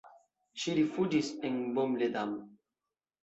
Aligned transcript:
Ŝi 0.61 0.73
rifuĝis 0.77 1.29
en 1.49 1.59
Baume-les-Dames. 1.75 2.41